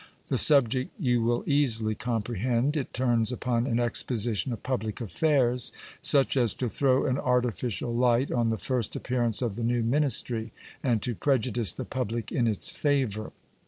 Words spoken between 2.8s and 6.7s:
turns upon an exposition of public affairs, such as to